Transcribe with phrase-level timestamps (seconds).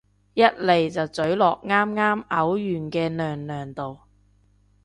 [0.33, 3.99] 一嚟就咀落啱啱嘔完嘅娘娘度